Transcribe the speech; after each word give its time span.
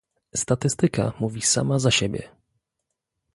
Statystyka 0.35 1.13
mówi 1.19 1.41
sama 1.41 1.79
za 1.79 1.91
siebie 1.91 2.29